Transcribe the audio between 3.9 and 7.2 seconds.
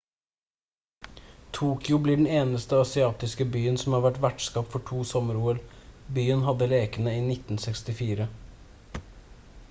har vært vertskap for to sommer-ol byen hadde lekene